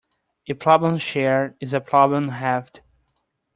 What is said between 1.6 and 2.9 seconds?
a problem halved.